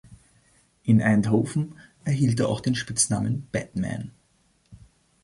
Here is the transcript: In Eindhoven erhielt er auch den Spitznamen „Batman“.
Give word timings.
In 0.81 0.99
Eindhoven 0.99 1.75
erhielt 2.05 2.39
er 2.39 2.49
auch 2.49 2.61
den 2.61 2.73
Spitznamen 2.73 3.47
„Batman“. 3.51 4.09